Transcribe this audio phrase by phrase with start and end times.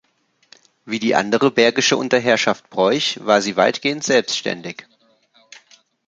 [0.83, 4.87] Wie die andere bergische Unterherrschaft Broich war sie weitgehend selbständig.